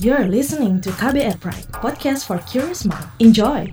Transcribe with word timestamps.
You're 0.00 0.32
listening 0.32 0.80
to 0.80 0.88
KBR 0.96 1.36
Pride, 1.44 1.68
podcast 1.76 2.24
for 2.24 2.40
curious 2.48 2.88
mind. 2.88 3.04
Enjoy! 3.20 3.68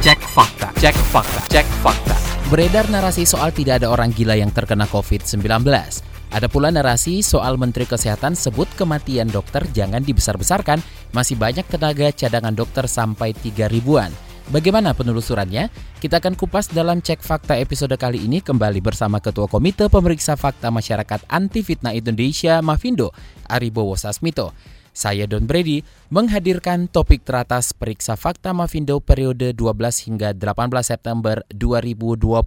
Cek 0.00 0.20
fakta, 0.32 0.72
cek 0.80 0.96
fakta, 1.12 1.40
cek 1.52 1.68
fakta. 1.84 2.16
Beredar 2.48 2.88
narasi 2.88 3.28
soal 3.28 3.52
tidak 3.52 3.84
ada 3.84 3.92
orang 3.92 4.16
gila 4.16 4.40
yang 4.40 4.48
terkena 4.56 4.88
COVID-19. 4.88 5.68
Ada 6.28 6.44
pula 6.44 6.68
narasi 6.68 7.24
soal 7.24 7.56
Menteri 7.56 7.88
Kesehatan 7.88 8.36
sebut 8.36 8.68
kematian 8.76 9.32
dokter 9.32 9.64
jangan 9.72 10.04
dibesar-besarkan, 10.04 10.76
masih 11.16 11.40
banyak 11.40 11.64
tenaga 11.64 12.12
cadangan 12.12 12.52
dokter 12.52 12.84
sampai 12.84 13.32
3 13.32 13.64
ribuan. 13.72 14.12
Bagaimana 14.48 14.96
penelusurannya? 14.96 15.68
Kita 16.00 16.20
akan 16.24 16.32
kupas 16.36 16.72
dalam 16.72 17.00
Cek 17.04 17.20
Fakta 17.20 17.56
episode 17.56 17.96
kali 18.00 18.24
ini 18.28 18.40
kembali 18.40 18.80
bersama 18.80 19.20
Ketua 19.20 19.44
Komite 19.44 19.88
Pemeriksa 19.92 20.40
Fakta 20.40 20.72
Masyarakat 20.72 21.28
Anti 21.28 21.60
Fitnah 21.60 21.92
Indonesia, 21.92 22.60
Mavindo, 22.64 23.12
Aribowo 23.48 23.92
Sasmito. 23.96 24.56
Saya 24.94 25.26
Don 25.26 25.44
Brady 25.44 25.82
menghadirkan 26.08 26.88
topik 26.88 27.26
teratas 27.26 27.76
periksa 27.76 28.16
fakta 28.16 28.56
Mavindo 28.56 29.00
periode 29.02 29.52
12 29.52 30.08
hingga 30.08 30.32
18 30.32 30.70
September 30.80 31.44
2020. 31.52 32.38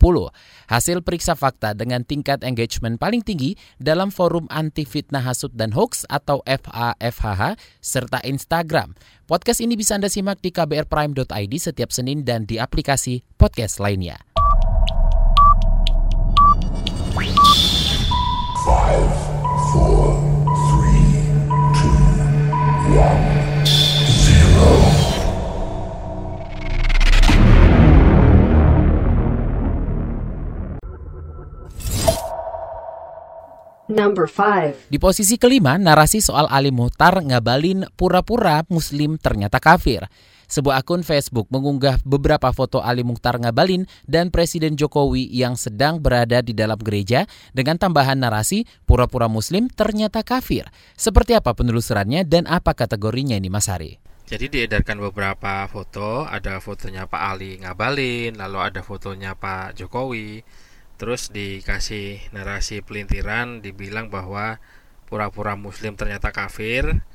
Hasil 0.70 0.98
periksa 1.06 1.38
fakta 1.38 1.78
dengan 1.78 2.02
tingkat 2.08 2.42
engagement 2.42 2.98
paling 2.98 3.22
tinggi 3.22 3.60
dalam 3.78 4.10
forum 4.10 4.48
anti 4.50 4.88
fitnah 4.88 5.22
hasut 5.22 5.54
dan 5.54 5.76
hoax 5.76 6.08
atau 6.08 6.42
FAFHH 6.48 7.60
serta 7.84 8.24
Instagram. 8.26 8.98
Podcast 9.28 9.64
ini 9.64 9.80
bisa 9.80 9.96
Anda 9.96 10.12
simak 10.12 10.44
di 10.44 10.52
kbrprime.id 10.52 11.54
setiap 11.56 11.90
Senin 11.94 12.28
dan 12.28 12.44
di 12.44 12.60
aplikasi 12.60 13.24
podcast 13.40 13.80
lainnya. 13.80 14.31
Di 34.92 35.00
posisi 35.00 35.40
kelima, 35.40 35.80
narasi 35.80 36.20
soal 36.20 36.52
Ali 36.52 36.76
Muhtar 36.76 37.24
ngabalin 37.24 37.88
pura-pura 37.96 38.68
muslim 38.68 39.16
ternyata 39.16 39.64
kafir. 39.64 40.08
Sebuah 40.52 40.84
akun 40.84 41.00
Facebook 41.00 41.48
mengunggah 41.48 42.04
beberapa 42.04 42.52
foto 42.52 42.84
Ali 42.84 43.08
Mukhtar 43.08 43.40
Ngabalin 43.40 43.88
dan 44.04 44.36
Presiden 44.36 44.76
Jokowi 44.76 45.32
yang 45.32 45.56
sedang 45.56 46.04
berada 46.04 46.44
di 46.44 46.52
dalam 46.52 46.76
gereja 46.76 47.24
dengan 47.56 47.80
tambahan 47.80 48.20
narasi 48.20 48.68
pura-pura 48.84 49.32
muslim 49.32 49.72
ternyata 49.72 50.28
kafir. 50.28 50.68
Seperti 51.00 51.40
apa 51.40 51.56
penelusurannya 51.56 52.28
dan 52.28 52.52
apa 52.52 52.76
kategorinya 52.76 53.40
ini 53.40 53.48
Mas 53.48 53.72
Hari? 53.72 53.96
Jadi 54.28 54.52
diedarkan 54.52 55.00
beberapa 55.00 55.64
foto, 55.72 56.28
ada 56.28 56.60
fotonya 56.60 57.08
Pak 57.08 57.24
Ali 57.32 57.56
Ngabalin, 57.64 58.36
lalu 58.36 58.60
ada 58.60 58.84
fotonya 58.84 59.40
Pak 59.40 59.80
Jokowi, 59.80 60.44
terus 61.00 61.32
dikasih 61.32 62.28
narasi 62.36 62.84
pelintiran, 62.84 63.64
dibilang 63.64 64.12
bahwa 64.12 64.60
pura-pura 65.08 65.56
Muslim 65.56 65.96
ternyata 65.96 66.36
kafir 66.36 67.08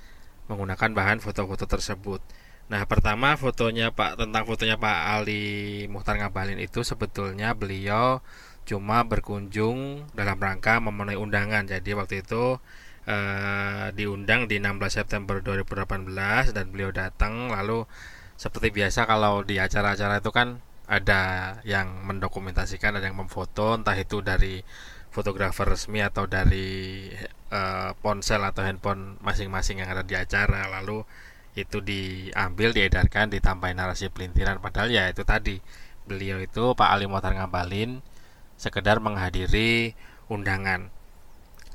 menggunakan 0.49 0.97
bahan 0.97 1.21
foto-foto 1.21 1.69
tersebut. 1.69 2.25
Nah, 2.67 2.83
pertama 2.91 3.39
fotonya 3.39 3.95
Pak 3.95 4.19
tentang 4.19 4.43
fotonya 4.43 4.75
Pak 4.75 4.99
Ali 5.15 5.87
Muhtar 5.87 6.19
Ngabalin 6.19 6.59
itu 6.59 6.83
sebetulnya 6.83 7.55
beliau 7.55 8.19
cuma 8.67 9.07
berkunjung 9.07 10.03
dalam 10.19 10.39
rangka 10.43 10.83
memenuhi 10.83 11.15
undangan. 11.15 11.63
Jadi 11.71 11.95
waktu 11.95 12.27
itu 12.27 12.59
eh, 13.07 13.95
diundang 13.95 14.51
di 14.51 14.59
16 14.59 14.83
September 14.99 15.39
2018 15.39 16.51
dan 16.51 16.67
beliau 16.75 16.91
datang. 16.91 17.55
Lalu 17.55 17.87
seperti 18.35 18.75
biasa 18.75 19.07
kalau 19.07 19.47
di 19.47 19.63
acara-acara 19.63 20.19
itu 20.19 20.35
kan 20.35 20.59
ada 20.91 21.23
yang 21.63 22.03
mendokumentasikan 22.03 22.99
ada 22.99 23.07
yang 23.07 23.19
memfoto. 23.19 23.79
Entah 23.79 23.95
itu 23.95 24.27
dari 24.27 24.67
fotografer 25.15 25.71
resmi 25.71 26.03
atau 26.03 26.27
dari 26.27 27.07
eh, 27.55 27.91
ponsel 28.03 28.43
atau 28.43 28.67
handphone 28.67 29.23
masing-masing 29.23 29.87
yang 29.87 29.91
ada 29.95 30.03
di 30.03 30.19
acara. 30.19 30.67
Lalu 30.67 31.07
itu 31.57 31.81
diambil 31.81 32.77
diedarkan 32.77 33.33
ditambahin 33.33 33.81
narasi 33.81 34.13
pelintiran. 34.13 34.61
Padahal 34.61 34.93
ya 34.93 35.09
itu 35.09 35.25
tadi 35.25 35.59
beliau 36.05 36.39
itu 36.39 36.77
Pak 36.77 36.89
Ali 36.93 37.09
Motar 37.09 37.33
Ngabalin 37.33 38.05
sekedar 38.61 39.01
menghadiri 39.01 39.97
undangan. 40.29 40.93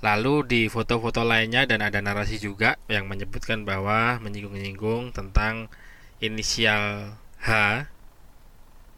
Lalu 0.02 0.36
di 0.46 0.62
foto-foto 0.70 1.22
lainnya 1.22 1.66
dan 1.70 1.86
ada 1.86 2.02
narasi 2.02 2.42
juga 2.42 2.78
yang 2.90 3.06
menyebutkan 3.06 3.66
bahwa 3.66 4.18
menyinggung-nyinggung 4.22 5.14
tentang 5.14 5.70
inisial 6.22 7.18
H 7.42 7.50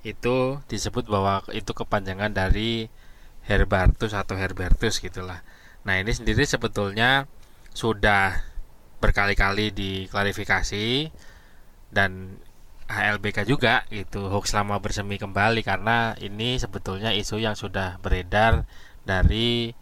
itu 0.04 0.60
disebut 0.68 1.08
bahwa 1.08 1.48
itu 1.56 1.72
kepanjangan 1.72 2.36
dari 2.36 2.92
Herbartus 3.48 4.16
atau 4.16 4.36
Herbertus 4.36 5.00
gitulah. 5.00 5.44
Nah 5.84 6.00
ini 6.00 6.12
sendiri 6.12 6.44
sebetulnya 6.48 7.28
sudah 7.76 8.53
berkali-kali 9.04 9.76
diklarifikasi 9.76 11.12
dan 11.92 12.40
HLBK 12.88 13.44
juga 13.44 13.84
itu 13.92 14.32
hoax 14.32 14.56
lama 14.56 14.80
bersemi 14.80 15.20
kembali 15.20 15.60
karena 15.60 16.16
ini 16.24 16.56
sebetulnya 16.56 17.12
isu 17.12 17.44
yang 17.44 17.60
sudah 17.60 18.00
beredar 18.00 18.64
dari 19.04 19.76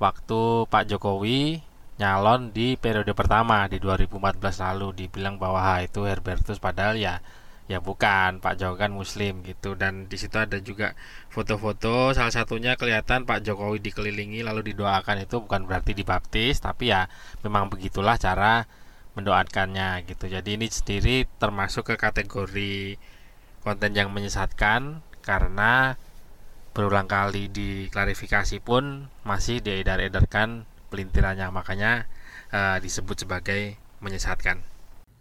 waktu 0.00 0.64
Pak 0.72 0.88
Jokowi 0.88 1.60
nyalon 2.00 2.50
di 2.50 2.80
periode 2.80 3.12
pertama 3.12 3.68
di 3.68 3.76
2014 3.78 4.40
lalu 4.40 5.06
dibilang 5.06 5.36
bahwa 5.36 5.78
itu 5.84 6.08
Herbertus 6.08 6.58
padahal 6.58 6.96
ya 6.96 7.20
ya 7.64 7.80
bukan 7.80 8.44
Pak 8.44 8.60
Jokowi 8.60 8.80
kan 8.80 8.92
Muslim 8.92 9.40
gitu. 9.44 9.76
Dan 9.76 10.06
di 10.10 10.16
situ 10.20 10.36
ada 10.36 10.60
juga 10.60 10.92
foto-foto 11.32 12.12
salah 12.12 12.32
satunya 12.32 12.76
kelihatan 12.76 13.24
Pak 13.24 13.44
Jokowi 13.44 13.80
dikelilingi 13.80 14.44
lalu 14.44 14.74
didoakan. 14.74 15.24
Itu 15.24 15.44
bukan 15.44 15.64
berarti 15.64 15.96
dibaptis 15.96 16.60
tapi 16.60 16.92
ya 16.92 17.08
memang 17.40 17.72
begitulah 17.72 18.20
cara 18.20 18.68
mendoakannya 19.14 20.04
gitu. 20.10 20.28
Jadi 20.28 20.58
ini 20.58 20.66
sendiri 20.68 21.24
termasuk 21.38 21.94
ke 21.94 21.96
kategori 21.96 22.98
konten 23.64 23.90
yang 23.96 24.12
menyesatkan 24.12 25.00
karena 25.24 25.96
berulang 26.74 27.06
kali 27.06 27.48
diklarifikasi 27.48 28.58
pun 28.60 29.08
masih 29.22 29.62
diedar-edarkan 29.62 30.68
pelintirannya. 30.90 31.48
Makanya 31.54 32.10
eh, 32.52 32.76
disebut 32.82 33.24
sebagai 33.24 33.78
menyesatkan. 34.04 34.60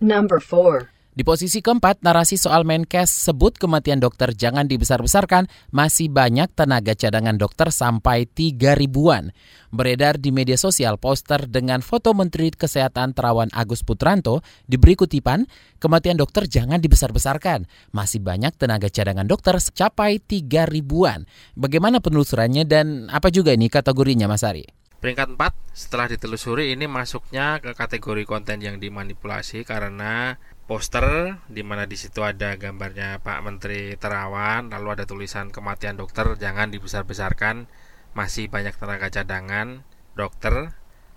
Number 0.04 0.42
4. 0.42 0.93
Di 1.14 1.22
posisi 1.22 1.62
keempat, 1.62 2.02
narasi 2.02 2.42
soal 2.42 2.66
Menkes 2.66 3.14
sebut 3.14 3.54
kematian 3.62 4.02
dokter 4.02 4.34
jangan 4.34 4.66
dibesar-besarkan, 4.66 5.46
masih 5.70 6.10
banyak 6.10 6.50
tenaga 6.58 6.98
cadangan 6.98 7.38
dokter 7.38 7.70
sampai 7.70 8.26
3 8.26 8.74
ribuan. 8.74 9.30
Beredar 9.70 10.18
di 10.18 10.34
media 10.34 10.58
sosial 10.58 10.98
poster 10.98 11.46
dengan 11.46 11.86
foto 11.86 12.18
Menteri 12.18 12.50
Kesehatan 12.50 13.14
Terawan 13.14 13.54
Agus 13.54 13.86
Putranto 13.86 14.42
diberi 14.66 14.98
kutipan, 14.98 15.46
kematian 15.78 16.18
dokter 16.18 16.50
jangan 16.50 16.82
dibesar-besarkan, 16.82 17.70
masih 17.94 18.18
banyak 18.18 18.58
tenaga 18.58 18.90
cadangan 18.90 19.30
dokter 19.30 19.54
capai 19.70 20.18
3 20.18 20.66
ribuan. 20.66 21.30
Bagaimana 21.54 22.02
penelusurannya 22.02 22.66
dan 22.66 23.14
apa 23.14 23.30
juga 23.30 23.54
ini 23.54 23.70
kategorinya 23.70 24.26
Mas 24.26 24.42
Ari? 24.42 24.66
Peringkat 24.98 25.36
4 25.36 25.78
setelah 25.78 26.08
ditelusuri 26.10 26.74
ini 26.74 26.88
masuknya 26.88 27.60
ke 27.60 27.76
kategori 27.78 28.24
konten 28.24 28.64
yang 28.64 28.80
dimanipulasi 28.80 29.68
karena 29.68 30.40
poster 30.64 31.38
di 31.52 31.62
mana 31.62 31.84
di 31.84 32.00
situ 32.00 32.24
ada 32.24 32.56
gambarnya 32.56 33.20
Pak 33.20 33.40
Menteri 33.44 34.00
Terawan 34.00 34.72
lalu 34.72 34.88
ada 34.96 35.04
tulisan 35.04 35.52
kematian 35.52 36.00
dokter 36.00 36.24
jangan 36.40 36.72
dibesar-besarkan 36.72 37.68
masih 38.16 38.48
banyak 38.48 38.78
tenaga 38.78 39.12
cadangan 39.12 39.84
dokter 40.14 40.72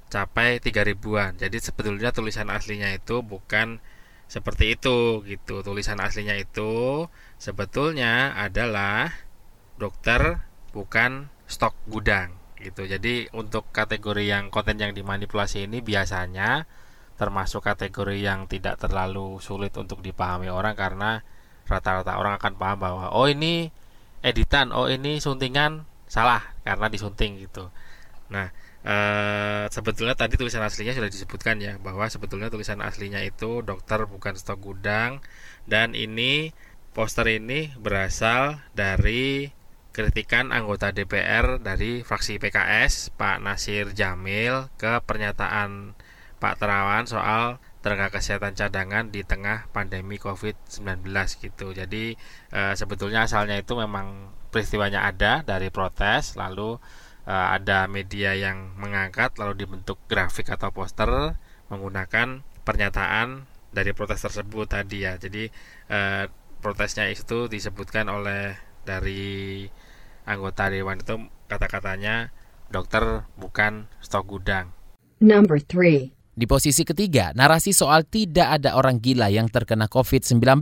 capai 0.09 0.59
3 0.63 0.87
ribuan. 0.87 1.35
Jadi 1.37 1.59
sebetulnya 1.61 2.11
tulisan 2.15 2.49
aslinya 2.49 2.91
itu 2.95 3.21
bukan 3.21 3.79
seperti 4.27 4.75
itu 4.79 5.23
gitu. 5.27 5.63
Tulisan 5.63 6.03
aslinya 6.03 6.35
itu 6.35 7.07
sebetulnya 7.39 8.35
adalah 8.35 9.13
dokter 9.79 10.47
bukan 10.73 11.29
stok 11.47 11.77
gudang 11.87 12.35
gitu. 12.59 12.89
Jadi 12.89 13.31
untuk 13.37 13.69
kategori 13.71 14.25
yang 14.25 14.49
konten 14.51 14.81
yang 14.81 14.97
dimanipulasi 14.97 15.69
ini 15.69 15.85
biasanya 15.85 16.65
termasuk 17.17 17.65
kategori 17.65 18.17
yang 18.21 18.45
tidak 18.49 18.77
terlalu 18.81 19.41
sulit 19.41 19.73
untuk 19.77 20.05
dipahami 20.05 20.53
orang 20.53 20.77
karena 20.77 21.25
rata-rata 21.67 22.17
orang 22.21 22.39
akan 22.39 22.53
paham 22.61 22.79
bahwa 22.79 23.05
oh 23.13 23.27
ini 23.27 23.73
editan, 24.23 24.71
oh 24.71 24.87
ini 24.87 25.19
suntingan 25.19 25.85
salah 26.07 26.55
karena 26.63 26.87
disunting 26.93 27.41
gitu. 27.43 27.69
Nah, 28.31 28.53
Uh, 28.87 29.67
sebetulnya 29.75 30.15
tadi 30.15 30.39
tulisan 30.39 30.63
aslinya 30.63 30.95
sudah 30.95 31.11
disebutkan 31.11 31.59
ya 31.59 31.75
bahwa 31.83 32.07
sebetulnya 32.07 32.55
tulisan 32.55 32.79
aslinya 32.79 33.19
itu 33.19 33.59
dokter 33.67 34.07
bukan 34.07 34.39
stok 34.39 34.63
gudang 34.63 35.19
dan 35.67 35.99
ini 35.99 36.55
poster 36.95 37.27
ini 37.27 37.75
berasal 37.83 38.63
dari 38.79 39.51
kritikan 39.91 40.55
anggota 40.55 40.95
DPR 40.95 41.59
dari 41.59 42.07
fraksi 42.07 42.39
PKS 42.39 43.11
Pak 43.19 43.43
Nasir 43.43 43.91
Jamil 43.91 44.71
ke 44.79 45.03
pernyataan 45.03 45.99
Pak 46.37 46.61
Terawan 46.61 47.09
soal 47.09 47.63
tenaga 47.81 48.19
kesehatan 48.19 48.59
cadangan 48.59 49.09
di 49.09 49.23
tengah 49.23 49.71
pandemi 49.71 50.21
COVID-19 50.21 51.07
gitu. 51.41 51.73
Jadi 51.73 52.19
e, 52.51 52.61
sebetulnya 52.75 53.25
asalnya 53.25 53.57
itu 53.57 53.79
memang 53.79 54.35
peristiwanya 54.51 55.07
ada 55.09 55.47
dari 55.47 55.69
protes 55.69 56.35
lalu 56.35 56.81
uh, 57.27 57.49
ada 57.53 57.91
media 57.91 58.33
yang 58.33 58.73
mengangkat 58.79 59.37
lalu 59.37 59.67
dibentuk 59.67 59.99
grafik 60.07 60.49
atau 60.49 60.71
poster 60.71 61.37
menggunakan 61.69 62.47
pernyataan 62.63 63.45
dari 63.75 63.93
protes 63.93 64.23
tersebut 64.25 64.71
tadi 64.71 65.05
ya. 65.05 65.19
Jadi 65.19 65.51
uh, 65.93 66.25
protesnya 66.63 67.11
itu 67.11 67.51
disebutkan 67.51 68.09
oleh 68.09 68.57
dari 68.87 69.67
anggota 70.25 70.71
dewan 70.71 71.03
itu 71.03 71.29
kata-katanya 71.51 72.33
dokter 72.73 73.27
bukan 73.37 73.91
stok 74.01 74.25
gudang. 74.27 74.73
Number 75.21 75.61
3. 75.61 76.16
Di 76.37 76.45
posisi 76.45 76.85
ketiga, 76.85 77.33
narasi 77.33 77.73
soal 77.73 78.05
tidak 78.05 78.61
ada 78.61 78.77
orang 78.77 79.01
gila 79.01 79.33
yang 79.33 79.49
terkena 79.49 79.89
COVID-19. 79.89 80.61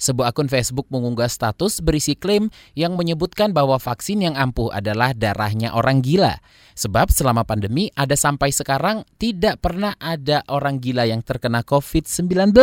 Sebuah 0.00 0.32
akun 0.32 0.48
Facebook 0.48 0.88
mengunggah 0.88 1.28
status 1.28 1.84
berisi 1.84 2.16
klaim 2.16 2.48
yang 2.72 2.96
menyebutkan 2.96 3.52
bahwa 3.52 3.76
vaksin 3.76 4.24
yang 4.24 4.40
ampuh 4.40 4.72
adalah 4.72 5.12
darahnya 5.12 5.76
orang 5.76 6.00
gila. 6.00 6.40
Sebab 6.80 7.12
selama 7.12 7.44
pandemi 7.44 7.92
ada 7.92 8.16
sampai 8.16 8.56
sekarang 8.56 9.04
tidak 9.20 9.60
pernah 9.60 9.92
ada 10.00 10.48
orang 10.48 10.80
gila 10.80 11.04
yang 11.04 11.20
terkena 11.20 11.60
COVID-19. 11.60 12.56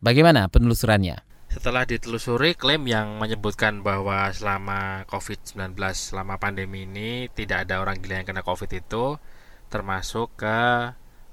Bagaimana 0.00 0.48
penelusurannya? 0.48 1.20
Setelah 1.52 1.84
ditelusuri, 1.84 2.56
klaim 2.56 2.88
yang 2.88 3.20
menyebutkan 3.20 3.84
bahwa 3.84 4.32
selama 4.32 5.04
COVID-19, 5.12 5.76
selama 5.92 6.40
pandemi 6.40 6.88
ini 6.88 7.28
tidak 7.36 7.68
ada 7.68 7.84
orang 7.84 8.00
gila 8.00 8.24
yang 8.24 8.28
kena 8.32 8.40
COVID 8.40 8.72
itu 8.72 9.20
termasuk 9.68 10.40
ke 10.40 10.58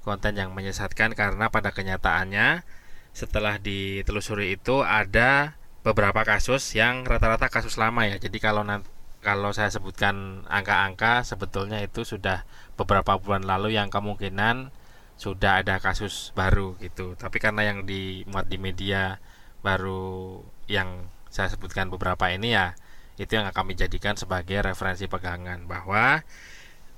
konten 0.08 0.40
yang 0.40 0.56
menyesatkan 0.56 1.12
karena 1.12 1.52
pada 1.52 1.76
kenyataannya 1.76 2.64
setelah 3.12 3.60
ditelusuri 3.60 4.56
itu 4.56 4.80
ada 4.80 5.60
beberapa 5.84 6.24
kasus 6.24 6.72
yang 6.72 7.04
rata-rata 7.04 7.52
kasus 7.52 7.76
lama 7.76 8.08
ya. 8.08 8.16
Jadi 8.16 8.40
kalau 8.40 8.64
nanti 8.64 8.88
kalau 9.20 9.52
saya 9.52 9.68
sebutkan 9.68 10.46
angka-angka 10.48 11.26
sebetulnya 11.26 11.82
itu 11.84 12.06
sudah 12.06 12.48
beberapa 12.80 13.18
bulan 13.20 13.44
lalu 13.44 13.76
yang 13.76 13.92
kemungkinan 13.92 14.72
sudah 15.18 15.60
ada 15.60 15.82
kasus 15.82 16.32
baru 16.32 16.78
gitu. 16.80 17.18
Tapi 17.18 17.36
karena 17.42 17.68
yang 17.68 17.84
dimuat 17.84 18.48
di 18.48 18.56
media 18.56 19.20
baru 19.60 20.40
yang 20.70 21.10
saya 21.28 21.52
sebutkan 21.52 21.92
beberapa 21.92 22.30
ini 22.32 22.56
ya 22.56 22.78
itu 23.18 23.34
yang 23.34 23.50
kami 23.50 23.74
jadikan 23.74 24.14
sebagai 24.14 24.62
referensi 24.62 25.10
pegangan 25.10 25.66
bahwa 25.66 26.22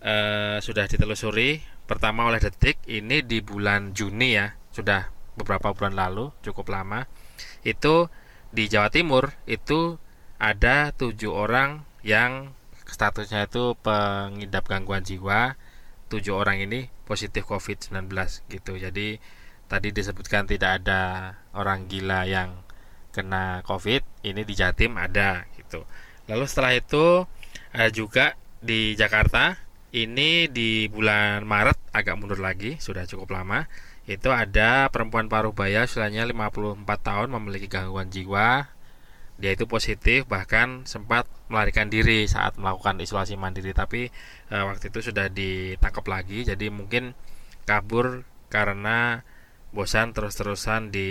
eh, 0.01 0.59
sudah 0.61 0.85
ditelusuri 0.89 1.61
pertama 1.85 2.29
oleh 2.29 2.41
Detik 2.41 2.81
ini 2.87 3.21
di 3.25 3.43
bulan 3.45 3.93
Juni 3.93 4.37
ya 4.37 4.55
sudah 4.71 5.11
beberapa 5.37 5.73
bulan 5.73 5.97
lalu 5.97 6.33
cukup 6.45 6.73
lama. 6.73 7.07
Itu 7.65 8.09
di 8.51 8.67
Jawa 8.67 8.91
Timur 8.91 9.33
itu 9.47 9.97
ada 10.41 10.91
tujuh 10.97 11.31
orang 11.31 11.85
yang 12.01 12.57
statusnya 12.89 13.47
itu 13.47 13.77
pengidap 13.81 14.67
gangguan 14.67 15.05
jiwa. 15.05 15.55
Tujuh 16.11 16.35
orang 16.35 16.59
ini 16.59 16.91
positif 17.07 17.47
COVID-19 17.47 18.11
gitu. 18.51 18.75
Jadi 18.75 19.23
tadi 19.71 19.89
disebutkan 19.95 20.51
tidak 20.51 20.83
ada 20.83 21.35
orang 21.55 21.87
gila 21.87 22.27
yang 22.27 22.67
kena 23.15 23.63
COVID 23.63 24.27
ini 24.27 24.43
di 24.43 24.55
Jatim 24.59 24.99
ada 24.99 25.47
gitu. 25.55 25.87
Lalu 26.27 26.45
setelah 26.51 26.75
itu 26.75 27.27
ada 27.71 27.91
juga 27.95 28.35
di 28.59 28.99
Jakarta 28.99 29.70
ini 29.91 30.47
di 30.47 30.87
bulan 30.87 31.43
Maret 31.43 31.79
agak 31.91 32.15
mundur 32.15 32.39
lagi 32.39 32.79
sudah 32.79 33.07
cukup 33.11 33.35
lama. 33.35 33.67
Itu 34.07 34.31
ada 34.31 34.91
perempuan 34.91 35.27
paruh 35.27 35.55
baya 35.55 35.87
usianya 35.87 36.27
54 36.27 36.87
tahun 37.03 37.29
memiliki 37.35 37.67
gangguan 37.67 38.11
jiwa. 38.11 38.71
Dia 39.41 39.51
itu 39.57 39.65
positif 39.67 40.29
bahkan 40.31 40.85
sempat 40.85 41.27
melarikan 41.51 41.89
diri 41.91 42.29
saat 42.31 42.55
melakukan 42.61 43.03
isolasi 43.03 43.35
mandiri. 43.35 43.75
Tapi 43.75 44.11
e, 44.51 44.55
waktu 44.55 44.95
itu 44.95 45.11
sudah 45.11 45.27
ditangkap 45.31 46.07
lagi 46.07 46.47
jadi 46.47 46.71
mungkin 46.71 47.15
kabur 47.67 48.23
karena 48.51 49.27
bosan 49.75 50.15
terus-terusan 50.15 50.95
di 50.95 51.11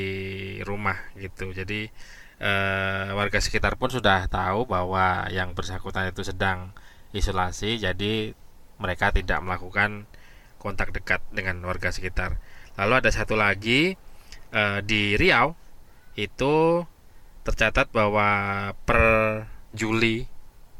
rumah 0.63 0.99
gitu. 1.19 1.51
Jadi 1.51 1.91
e, 2.39 2.51
warga 3.11 3.39
sekitar 3.43 3.75
pun 3.75 3.91
sudah 3.91 4.27
tahu 4.31 4.67
bahwa 4.71 5.27
yang 5.31 5.51
bersangkutan 5.51 6.11
itu 6.11 6.23
sedang 6.23 6.71
isolasi 7.11 7.81
jadi 7.81 8.37
mereka 8.79 9.11
tidak 9.11 9.43
melakukan 9.43 10.07
kontak 10.59 10.91
dekat 10.91 11.23
dengan 11.31 11.59
warga 11.63 11.91
sekitar. 11.91 12.39
Lalu 12.75 12.93
ada 13.05 13.11
satu 13.11 13.35
lagi 13.35 13.95
eh, 14.55 14.79
di 14.83 15.15
Riau 15.19 15.55
itu 16.19 16.83
tercatat 17.47 17.91
bahwa 17.95 18.27
per 18.83 19.01
Juli 19.71 20.27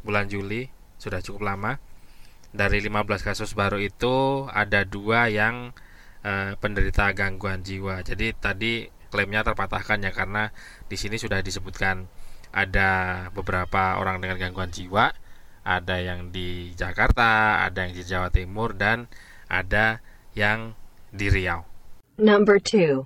bulan 0.04 0.28
Juli 0.28 0.68
sudah 1.00 1.24
cukup 1.24 1.48
lama 1.48 1.80
dari 2.50 2.82
15 2.82 3.06
kasus 3.22 3.54
baru 3.54 3.78
itu 3.78 4.48
ada 4.50 4.84
dua 4.84 5.30
yang 5.30 5.72
eh, 6.24 6.56
penderita 6.60 7.12
gangguan 7.16 7.64
jiwa. 7.64 8.04
Jadi 8.04 8.36
tadi 8.36 8.88
klaimnya 9.10 9.42
terpatahkan 9.44 10.06
ya 10.06 10.12
karena 10.14 10.54
di 10.86 10.96
sini 11.00 11.18
sudah 11.18 11.42
disebutkan 11.42 12.06
ada 12.50 13.26
beberapa 13.34 13.98
orang 14.02 14.22
dengan 14.22 14.38
gangguan 14.42 14.74
jiwa 14.74 15.14
ada 15.70 16.02
yang 16.02 16.34
di 16.34 16.74
Jakarta, 16.74 17.62
ada 17.62 17.86
yang 17.86 17.94
di 17.94 18.02
Jawa 18.02 18.34
Timur 18.34 18.74
dan 18.74 19.06
ada 19.46 20.02
yang 20.34 20.74
di 21.14 21.30
Riau. 21.30 21.62
Number 22.18 22.58
2. 22.58 23.06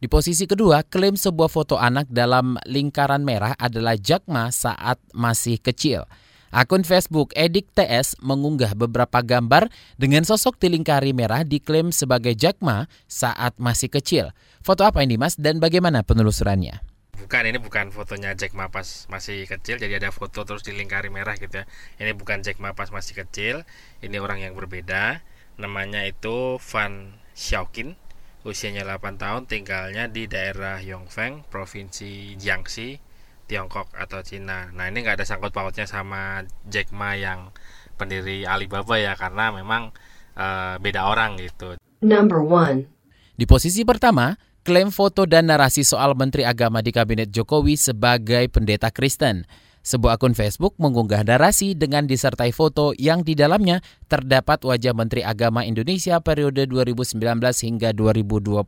Di 0.00 0.08
posisi 0.10 0.48
kedua, 0.50 0.82
klaim 0.82 1.14
sebuah 1.14 1.52
foto 1.52 1.78
anak 1.78 2.10
dalam 2.10 2.58
lingkaran 2.66 3.22
merah 3.22 3.54
adalah 3.54 3.94
Jakma 3.94 4.50
saat 4.50 4.98
masih 5.14 5.60
kecil. 5.62 6.08
Akun 6.50 6.82
Facebook 6.82 7.30
Edik 7.38 7.70
TS 7.78 8.18
mengunggah 8.18 8.74
beberapa 8.74 9.22
gambar 9.22 9.70
dengan 9.94 10.26
sosok 10.26 10.58
di 10.58 10.74
lingkari 10.74 11.14
merah 11.14 11.46
diklaim 11.46 11.94
sebagai 11.94 12.34
Jakma 12.34 12.90
saat 13.06 13.54
masih 13.62 13.86
kecil. 13.86 14.34
Foto 14.66 14.82
apa 14.82 15.06
ini 15.06 15.14
mas 15.14 15.38
dan 15.38 15.62
bagaimana 15.62 16.02
penelusurannya? 16.02 16.89
Bukan 17.20 17.42
ini 17.46 17.58
bukan 17.60 17.92
fotonya 17.92 18.32
Jack 18.34 18.56
Ma 18.56 18.72
pas 18.72 19.04
masih 19.12 19.44
kecil 19.44 19.76
jadi 19.76 20.00
ada 20.00 20.10
foto 20.10 20.42
terus 20.48 20.64
dilingkari 20.64 21.12
merah 21.12 21.36
gitu 21.36 21.62
ya. 21.62 21.64
Ini 22.00 22.16
bukan 22.16 22.40
Jack 22.40 22.58
Ma 22.58 22.72
pas 22.72 22.88
masih 22.88 23.14
kecil 23.20 23.68
ini 24.00 24.16
orang 24.16 24.40
yang 24.40 24.56
berbeda. 24.56 25.20
Namanya 25.60 26.08
itu 26.08 26.56
Van 26.72 27.20
Xiaoqin 27.36 27.94
usianya 28.40 28.88
8 28.88 29.20
tahun 29.20 29.44
tinggalnya 29.44 30.08
di 30.08 30.24
daerah 30.24 30.80
Yongfeng 30.80 31.44
provinsi 31.52 32.40
Jiangxi 32.40 32.96
Tiongkok 33.44 33.92
atau 33.92 34.24
Cina. 34.24 34.72
Nah 34.72 34.88
ini 34.88 35.04
nggak 35.04 35.20
ada 35.20 35.26
sangkut 35.28 35.52
pautnya 35.52 35.84
sama 35.84 36.48
Jack 36.64 36.94
Ma 36.94 37.18
yang 37.18 37.52
pendiri 38.00 38.48
Alibaba 38.48 38.96
ya 38.96 39.12
karena 39.12 39.52
memang 39.52 39.92
uh, 40.38 40.80
beda 40.80 41.10
orang 41.10 41.36
gitu. 41.36 41.76
Number 42.00 42.40
1. 42.40 42.88
Di 43.36 43.44
posisi 43.44 43.84
pertama, 43.84 44.36
klaim 44.60 44.92
foto 44.92 45.24
dan 45.24 45.48
narasi 45.48 45.80
soal 45.80 46.12
Menteri 46.12 46.44
Agama 46.44 46.84
di 46.84 46.92
Kabinet 46.92 47.32
Jokowi 47.32 47.80
sebagai 47.80 48.48
pendeta 48.52 48.92
Kristen. 48.92 49.48
Sebuah 49.80 50.20
akun 50.20 50.36
Facebook 50.36 50.76
mengunggah 50.76 51.24
narasi 51.24 51.72
dengan 51.72 52.04
disertai 52.04 52.52
foto 52.52 52.92
yang 53.00 53.24
di 53.24 53.32
dalamnya 53.32 53.80
terdapat 54.12 54.60
wajah 54.60 54.92
Menteri 54.92 55.24
Agama 55.24 55.64
Indonesia 55.64 56.20
periode 56.20 56.68
2019 56.68 57.16
hingga 57.40 57.96
2024 57.96 58.60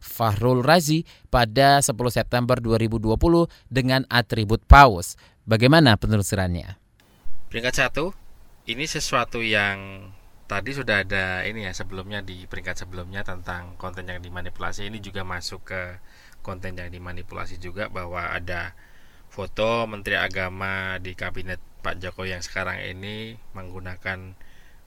Fahrul 0.00 0.64
Razi 0.64 1.04
pada 1.28 1.84
10 1.84 1.92
September 2.08 2.56
2020 2.56 3.12
dengan 3.68 4.08
atribut 4.08 4.64
paus. 4.64 5.20
Bagaimana 5.44 6.00
penelusurannya? 6.00 6.80
Peringkat 7.52 7.74
satu, 7.76 8.16
ini 8.64 8.88
sesuatu 8.88 9.44
yang 9.44 10.08
tadi 10.48 10.72
sudah 10.72 11.04
ada 11.04 11.44
ini 11.44 11.68
ya 11.68 11.72
sebelumnya 11.76 12.24
di 12.24 12.48
peringkat 12.48 12.88
sebelumnya 12.88 13.20
tentang 13.22 13.76
konten 13.76 14.08
yang 14.08 14.24
dimanipulasi. 14.24 14.88
Ini 14.88 14.98
juga 15.04 15.22
masuk 15.22 15.68
ke 15.68 16.00
konten 16.40 16.74
yang 16.80 16.88
dimanipulasi 16.88 17.60
juga 17.60 17.92
bahwa 17.92 18.32
ada 18.32 18.72
foto 19.28 19.84
Menteri 19.84 20.16
Agama 20.16 20.96
di 21.04 21.12
kabinet 21.12 21.60
Pak 21.84 22.00
Jokowi 22.00 22.32
yang 22.32 22.42
sekarang 22.42 22.80
ini 22.80 23.36
menggunakan 23.52 24.34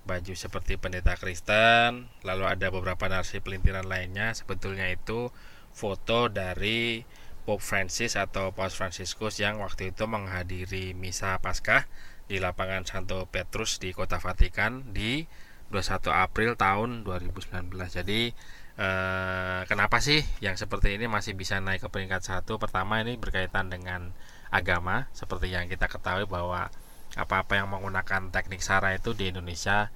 baju 0.01 0.33
seperti 0.33 0.81
pendeta 0.81 1.13
Kristen 1.13 2.09
lalu 2.25 2.49
ada 2.49 2.73
beberapa 2.73 3.05
narasi 3.05 3.37
pelintiran 3.37 3.85
lainnya. 3.85 4.33
Sebetulnya 4.33 4.89
itu 4.89 5.29
foto 5.71 6.25
dari 6.27 7.05
Pope 7.45 7.61
Francis 7.61 8.17
atau 8.17 8.49
Paus 8.53 8.73
Franciscus 8.73 9.37
yang 9.37 9.61
waktu 9.61 9.93
itu 9.93 10.09
menghadiri 10.09 10.97
misa 10.97 11.37
Paskah 11.37 11.85
di 12.25 12.37
lapangan 12.37 12.85
Santo 12.85 13.25
Petrus 13.29 13.77
di 13.77 13.93
kota 13.93 14.21
Vatikan 14.21 14.93
di 14.93 15.25
21 15.71 16.11
April 16.11 16.53
tahun 16.59 17.07
2019. 17.07 17.71
Jadi 17.89 18.35
eh, 18.77 19.61
kenapa 19.65 19.97
sih 20.03 20.21
yang 20.43 20.59
seperti 20.59 20.99
ini 20.99 21.07
masih 21.07 21.33
bisa 21.33 21.57
naik 21.63 21.87
ke 21.87 21.89
peringkat 21.89 22.21
satu? 22.21 22.59
Pertama 22.59 22.99
ini 22.99 23.15
berkaitan 23.15 23.71
dengan 23.71 24.11
agama, 24.51 25.07
seperti 25.15 25.55
yang 25.55 25.71
kita 25.71 25.87
ketahui 25.87 26.27
bahwa 26.27 26.67
apa-apa 27.15 27.59
yang 27.59 27.67
menggunakan 27.71 28.31
teknik 28.31 28.63
sara 28.63 28.95
itu 28.95 29.15
di 29.15 29.31
Indonesia 29.31 29.89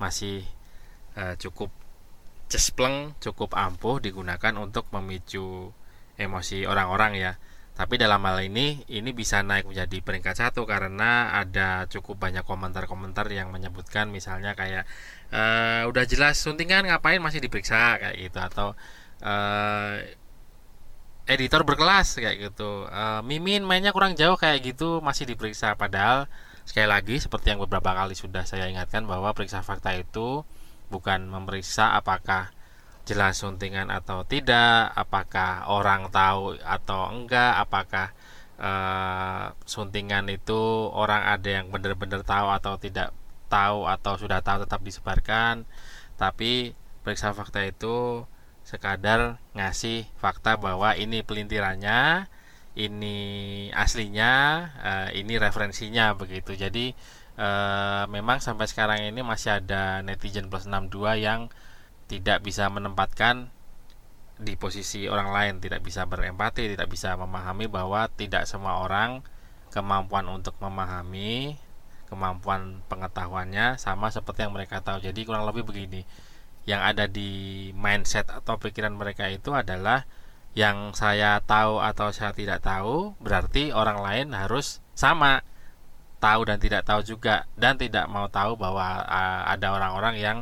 masih 0.00 0.44
eh, 1.14 1.34
cukup 1.36 1.68
cespleng, 2.48 3.12
cukup 3.20 3.52
ampuh 3.52 4.00
digunakan 4.00 4.56
untuk 4.56 4.88
memicu 4.96 5.70
emosi 6.16 6.64
orang-orang 6.64 7.12
ya. 7.20 7.32
Tapi 7.78 7.94
dalam 7.94 8.18
hal 8.26 8.42
ini 8.42 8.82
ini 8.90 9.14
bisa 9.14 9.38
naik 9.46 9.70
menjadi 9.70 10.02
peringkat 10.02 10.34
satu 10.34 10.66
karena 10.66 11.30
ada 11.30 11.86
cukup 11.86 12.18
banyak 12.18 12.42
komentar-komentar 12.42 13.30
yang 13.30 13.54
menyebutkan 13.54 14.10
misalnya 14.10 14.58
kayak 14.58 14.82
e, 15.30 15.42
udah 15.86 16.02
jelas 16.10 16.42
suntingan 16.42 16.90
ngapain 16.90 17.22
masih 17.22 17.38
diperiksa? 17.38 18.02
kayak 18.02 18.16
gitu. 18.18 18.38
Atau 18.42 18.68
e, 19.22 19.34
editor 21.30 21.62
berkelas 21.62 22.18
kayak 22.18 22.50
gitu. 22.50 22.90
E, 22.90 23.22
mimin 23.22 23.62
mainnya 23.62 23.94
kurang 23.94 24.18
jauh 24.18 24.34
kayak 24.34 24.58
gitu 24.74 24.98
masih 24.98 25.30
diperiksa. 25.30 25.78
Padahal 25.78 26.26
sekali 26.66 26.90
lagi 26.90 27.22
seperti 27.22 27.54
yang 27.54 27.62
beberapa 27.62 27.94
kali 27.94 28.18
sudah 28.18 28.42
saya 28.42 28.66
ingatkan 28.66 29.06
bahwa 29.06 29.30
periksa 29.38 29.62
fakta 29.62 29.94
itu 29.94 30.42
bukan 30.90 31.30
memeriksa 31.30 31.94
apakah 31.94 32.50
jelas 33.08 33.40
suntingan 33.40 33.88
atau 33.88 34.28
tidak, 34.28 34.92
apakah 34.92 35.64
orang 35.72 36.12
tahu 36.12 36.60
atau 36.60 37.08
enggak, 37.08 37.56
apakah 37.64 38.12
uh, 38.60 39.56
suntingan 39.64 40.28
itu 40.28 40.92
orang 40.92 41.24
ada 41.24 41.48
yang 41.48 41.72
benar-benar 41.72 42.20
tahu 42.26 42.48
atau 42.52 42.76
tidak 42.76 43.16
tahu 43.48 43.88
atau 43.88 44.12
sudah 44.20 44.44
tahu 44.44 44.68
tetap 44.68 44.80
disebarkan. 44.84 45.64
Tapi 46.20 46.76
periksa 47.00 47.32
fakta 47.32 47.64
itu 47.64 48.28
sekadar 48.68 49.40
ngasih 49.56 50.04
fakta 50.20 50.60
bahwa 50.60 50.92
ini 50.92 51.24
pelintirannya, 51.24 52.28
ini 52.76 53.18
aslinya, 53.72 54.32
uh, 54.84 55.08
ini 55.16 55.40
referensinya 55.40 56.12
begitu. 56.12 56.52
Jadi 56.52 56.92
uh, 57.40 58.04
memang 58.12 58.44
sampai 58.44 58.68
sekarang 58.68 59.00
ini 59.08 59.24
masih 59.24 59.64
ada 59.64 60.04
netizen 60.04 60.52
plus 60.52 60.68
62 60.68 61.24
yang 61.24 61.48
tidak 62.08 62.40
bisa 62.42 62.66
menempatkan 62.72 63.52
di 64.38 64.54
posisi 64.54 65.10
orang 65.10 65.30
lain, 65.34 65.54
tidak 65.60 65.84
bisa 65.84 66.06
berempati, 66.06 66.72
tidak 66.74 66.88
bisa 66.88 67.14
memahami 67.18 67.66
bahwa 67.66 68.08
tidak 68.14 68.46
semua 68.46 68.80
orang 68.80 69.20
kemampuan 69.68 70.24
untuk 70.32 70.56
memahami, 70.62 71.60
kemampuan 72.08 72.80
pengetahuannya 72.88 73.76
sama 73.76 74.08
seperti 74.08 74.48
yang 74.48 74.54
mereka 74.56 74.80
tahu. 74.80 75.04
Jadi 75.04 75.26
kurang 75.28 75.44
lebih 75.44 75.66
begini, 75.68 76.06
yang 76.64 76.80
ada 76.80 77.04
di 77.04 77.70
mindset 77.76 78.30
atau 78.30 78.56
pikiran 78.56 78.94
mereka 78.94 79.28
itu 79.28 79.52
adalah 79.52 80.08
yang 80.56 80.96
saya 80.96 81.44
tahu 81.44 81.82
atau 81.84 82.08
saya 82.14 82.32
tidak 82.32 82.64
tahu, 82.64 83.18
berarti 83.20 83.74
orang 83.74 84.00
lain 84.00 84.26
harus 84.32 84.80
sama 84.96 85.44
tahu 86.18 86.46
dan 86.50 86.58
tidak 86.58 86.82
tahu 86.82 87.04
juga 87.06 87.46
dan 87.54 87.78
tidak 87.78 88.10
mau 88.10 88.26
tahu 88.26 88.58
bahwa 88.58 89.06
ada 89.46 89.70
orang-orang 89.70 90.18
yang 90.18 90.38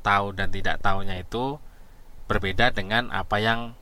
tahu 0.00 0.32
dan 0.36 0.48
tidak 0.52 0.80
tahunya 0.80 1.20
itu 1.22 1.60
berbeda 2.30 2.70
dengan 2.70 3.10
apa 3.10 3.42
yang 3.42 3.74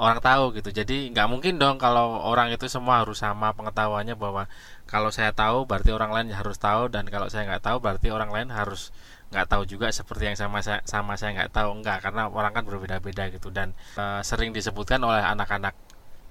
orang 0.00 0.18
tahu 0.24 0.56
gitu. 0.56 0.72
Jadi 0.72 1.12
nggak 1.12 1.28
mungkin 1.28 1.60
dong 1.60 1.76
kalau 1.76 2.24
orang 2.24 2.48
itu 2.48 2.66
semua 2.72 3.04
harus 3.04 3.20
sama 3.20 3.52
pengetahuannya 3.52 4.16
bahwa 4.16 4.48
kalau 4.88 5.12
saya 5.12 5.30
tahu 5.36 5.68
berarti 5.68 5.92
orang 5.92 6.10
lain 6.10 6.28
harus 6.32 6.56
tahu 6.56 6.88
dan 6.88 7.04
kalau 7.12 7.28
saya 7.28 7.44
nggak 7.44 7.62
tahu 7.62 7.78
berarti 7.84 8.08
orang 8.08 8.32
lain 8.32 8.48
harus 8.48 8.90
nggak 9.30 9.46
tahu 9.46 9.62
juga 9.68 9.92
seperti 9.94 10.32
yang 10.32 10.38
sama 10.40 10.64
saya 10.64 10.80
sama 10.88 11.20
saya 11.20 11.36
nggak 11.36 11.52
tahu. 11.52 11.68
Enggak 11.76 12.00
karena 12.00 12.32
orang 12.32 12.52
kan 12.56 12.64
berbeda-beda 12.64 13.28
gitu. 13.28 13.52
Dan 13.52 13.76
e, 13.94 14.24
sering 14.24 14.56
disebutkan 14.56 14.98
oleh 15.04 15.20
anak-anak 15.20 15.76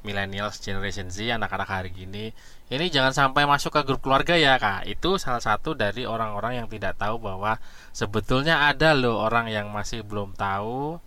millennials 0.06 0.63
generation 0.63 1.12
Z 1.12 1.27
anak-anak 1.36 1.68
hari 1.68 1.89
gini 1.91 2.32
ini 2.70 2.86
jangan 2.94 3.10
sampai 3.18 3.50
masuk 3.50 3.74
ke 3.74 3.82
grup 3.82 4.06
keluarga 4.06 4.38
ya 4.38 4.62
kak. 4.62 4.86
Itu 4.86 5.18
salah 5.18 5.41
satu 5.41 5.74
dari 5.74 6.06
orang-orang 6.06 6.62
yang 6.62 6.68
tidak 6.70 7.01
tahu 7.01 7.18
bahwa 7.18 7.58
sebetulnya 7.98 8.70
ada 8.70 8.94
loh 8.94 9.25
orang 9.25 9.50
yang 9.50 9.74
masih 9.74 10.06
belum 10.06 10.38
tahu 10.38 11.01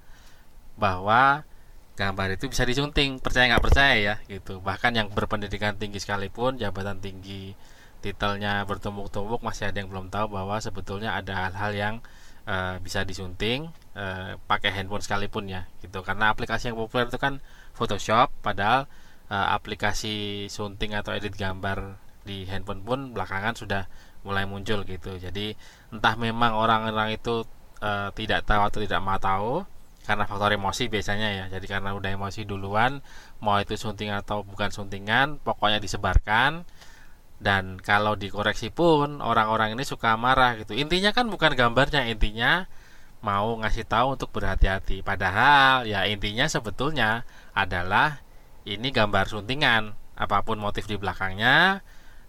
bahwa 0.74 1.46
gambar 1.94 2.34
itu 2.34 2.50
bisa 2.50 2.66
disunting. 2.66 3.22
Percaya 3.22 3.46
nggak 3.46 3.62
percaya 3.62 3.94
ya 3.94 4.14
gitu. 4.26 4.58
Bahkan 4.58 4.90
yang 4.98 5.08
berpendidikan 5.14 5.78
tinggi 5.78 6.02
sekalipun 6.02 6.58
jabatan 6.58 6.98
tinggi 6.98 7.54
titelnya 8.02 8.66
bertumbuk-tumbuk 8.66 9.46
masih 9.46 9.70
ada 9.70 9.78
yang 9.78 9.86
belum 9.86 10.10
tahu 10.10 10.34
bahwa 10.34 10.58
sebetulnya 10.58 11.14
ada 11.14 11.46
hal-hal 11.46 11.72
yang 11.78 11.94
uh, 12.46 12.78
bisa 12.82 13.06
disunting 13.06 13.70
uh, 13.94 14.38
pakai 14.46 14.72
handphone 14.74 15.02
sekalipun 15.02 15.50
ya 15.50 15.68
gitu. 15.84 16.02
Karena 16.02 16.30
aplikasi 16.32 16.70
yang 16.72 16.78
populer 16.78 17.08
itu 17.08 17.18
kan 17.18 17.38
Photoshop 17.72 18.30
padahal 18.44 18.86
uh, 19.32 19.48
aplikasi 19.56 20.46
sunting 20.52 20.92
atau 20.92 21.16
edit 21.16 21.34
gambar 21.34 21.96
di 22.22 22.46
handphone 22.46 22.82
pun 22.86 23.10
belakangan 23.10 23.58
sudah 23.58 23.82
mulai 24.22 24.46
muncul 24.46 24.86
gitu. 24.86 25.18
Jadi 25.18 25.54
entah 25.90 26.14
memang 26.14 26.54
orang-orang 26.54 27.18
itu 27.18 27.42
uh, 27.82 28.14
tidak 28.14 28.46
tahu 28.46 28.62
atau 28.62 28.78
tidak 28.82 29.00
mau 29.02 29.18
tahu 29.18 29.66
karena 30.02 30.26
faktor 30.26 30.54
emosi 30.54 30.90
biasanya 30.90 31.28
ya. 31.30 31.44
Jadi 31.50 31.66
karena 31.66 31.94
udah 31.94 32.10
emosi 32.10 32.46
duluan 32.46 33.02
mau 33.42 33.58
itu 33.58 33.74
sunting 33.74 34.10
atau 34.14 34.46
bukan 34.46 34.70
suntingan 34.70 35.42
pokoknya 35.42 35.82
disebarkan 35.82 36.62
dan 37.42 37.82
kalau 37.82 38.14
dikoreksi 38.14 38.70
pun 38.70 39.18
orang-orang 39.18 39.74
ini 39.74 39.82
suka 39.82 40.14
marah 40.14 40.54
gitu. 40.62 40.72
Intinya 40.78 41.10
kan 41.10 41.26
bukan 41.26 41.58
gambarnya 41.58 42.06
intinya 42.06 42.70
mau 43.22 43.58
ngasih 43.58 43.84
tahu 43.86 44.14
untuk 44.16 44.30
berhati-hati. 44.30 45.02
Padahal 45.02 45.84
ya 45.84 46.06
intinya 46.06 46.46
sebetulnya 46.46 47.26
adalah 47.52 48.22
ini 48.62 48.94
gambar 48.94 49.26
suntingan. 49.26 49.98
Apa 50.14 50.46
pun 50.46 50.62
motif 50.62 50.86
di 50.86 50.94
belakangnya 50.94 51.82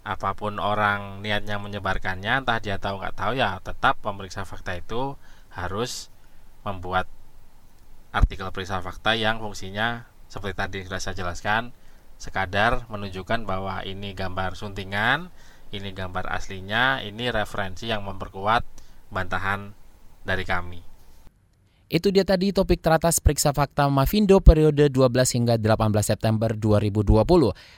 apa 0.03 0.35
pun 0.35 0.59
orang 0.59 1.23
niatnya 1.23 1.55
menyebarkannya 1.63 2.43
entah 2.43 2.59
dia 2.59 2.75
tahu 2.75 2.99
nggak 2.99 3.15
tahu 3.15 3.39
ya 3.39 3.55
tetap 3.63 4.03
pemeriksa 4.03 4.43
fakta 4.43 4.75
itu 4.75 5.15
harus 5.47 6.11
membuat 6.67 7.07
artikel 8.11 8.51
periksa 8.51 8.83
fakta 8.83 9.15
yang 9.15 9.39
fungsinya 9.39 10.03
seperti 10.27 10.55
tadi 10.59 10.77
sudah 10.83 10.99
saya 10.99 11.15
jelaskan 11.15 11.71
sekadar 12.23 12.87
menunjukkan 12.87 13.43
bahwa 13.43 13.83
ini 13.83 14.15
gambar 14.15 14.55
suntingan 14.55 15.27
ini 15.75 15.91
gambar 15.91 16.31
aslinya 16.31 17.03
ini 17.03 17.27
referensi 17.27 17.91
yang 17.91 18.07
memperkuat 18.07 18.63
bantahan 19.11 19.75
dari 20.23 20.47
kami 20.47 20.79
itu 21.93 22.09
dia 22.09 22.25
tadi 22.25 22.49
topik 22.49 22.81
teratas 22.81 23.21
periksa 23.21 23.53
fakta 23.53 23.85
Mavindo 23.85 24.41
periode 24.41 24.89
12 24.89 25.13
hingga 25.37 25.61
18 25.61 25.93
September 26.01 26.49
2020. 26.57 27.13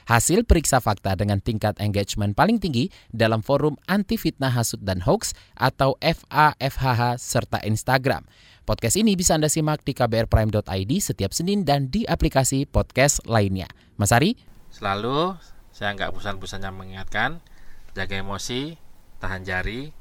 Hasil 0.08 0.48
periksa 0.48 0.80
fakta 0.80 1.12
dengan 1.20 1.36
tingkat 1.44 1.76
engagement 1.84 2.32
paling 2.32 2.56
tinggi 2.56 2.88
dalam 3.12 3.44
forum 3.44 3.76
anti 3.84 4.16
fitnah 4.16 4.48
hasut 4.48 4.80
dan 4.80 5.04
hoax 5.04 5.36
atau 5.52 6.00
FAFHH 6.00 7.20
serta 7.20 7.60
Instagram. 7.68 8.24
Podcast 8.64 8.96
ini 8.96 9.20
bisa 9.20 9.36
Anda 9.36 9.52
simak 9.52 9.84
di 9.84 9.92
kbrprime.id 9.92 10.92
setiap 10.96 11.36
Senin 11.36 11.68
dan 11.68 11.92
di 11.92 12.08
aplikasi 12.08 12.64
podcast 12.64 13.20
lainnya. 13.28 13.68
Mas 14.00 14.16
Ari? 14.16 14.32
Selalu 14.72 15.36
saya 15.76 15.92
nggak 15.92 16.16
bosan-bosannya 16.16 16.72
mengingatkan, 16.72 17.44
jaga 17.92 18.16
emosi, 18.16 18.80
tahan 19.20 19.44
jari, 19.44 19.92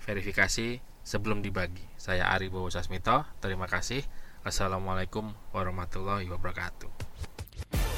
verifikasi 0.00 0.89
sebelum 1.04 1.44
dibagi. 1.44 1.82
Saya 2.00 2.30
Ari 2.32 2.48
Bowo 2.48 2.68
Sasmito, 2.72 3.24
terima 3.42 3.68
kasih. 3.68 4.00
Assalamualaikum 4.40 5.30
warahmatullahi 5.52 6.28
wabarakatuh. 6.32 6.88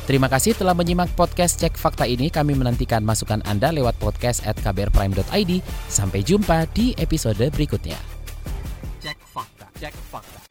Terima 0.03 0.27
kasih 0.27 0.59
telah 0.59 0.75
menyimak 0.75 1.15
podcast 1.15 1.63
Cek 1.63 1.79
Fakta 1.79 2.11
ini. 2.11 2.27
Kami 2.27 2.59
menantikan 2.59 3.07
masukan 3.07 3.39
Anda 3.47 3.71
lewat 3.71 4.03
podcast 4.03 4.43
at 4.43 4.59
kbrprime.id. 4.59 5.63
Sampai 5.87 6.27
jumpa 6.27 6.67
di 6.75 6.91
episode 6.99 7.47
berikutnya. 7.55 7.99
Cek 8.99 9.19
Fakta. 9.31 9.71
Cek 9.79 9.95
Fakta. 10.11 10.42